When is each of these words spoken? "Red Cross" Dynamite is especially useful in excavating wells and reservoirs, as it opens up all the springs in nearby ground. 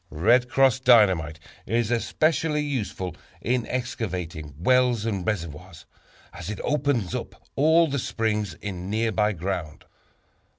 "Red 0.09 0.49
Cross" 0.49 0.79
Dynamite 0.79 1.39
is 1.67 1.91
especially 1.91 2.63
useful 2.63 3.15
in 3.39 3.67
excavating 3.67 4.55
wells 4.57 5.05
and 5.05 5.23
reservoirs, 5.27 5.85
as 6.33 6.49
it 6.49 6.59
opens 6.63 7.13
up 7.13 7.47
all 7.55 7.85
the 7.87 7.99
springs 7.99 8.55
in 8.55 8.89
nearby 8.89 9.31
ground. 9.33 9.85